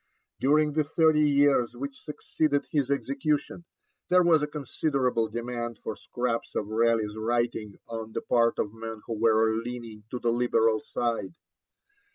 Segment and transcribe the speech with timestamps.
[0.39, 3.65] During the thirty years which succeeded his execution,
[4.09, 9.03] there was a considerable demand for scraps of Raleigh's writing on the part of men
[9.05, 11.35] who were leaning to the Liberal side.